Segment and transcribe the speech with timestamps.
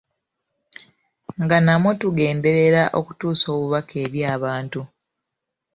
[1.43, 4.81] Nga namwo tugenderera okutuusa obubaka eri abantu.